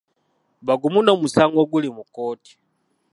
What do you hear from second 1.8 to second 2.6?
mu kkooti.